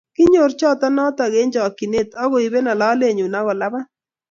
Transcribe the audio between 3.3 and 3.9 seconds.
agolabat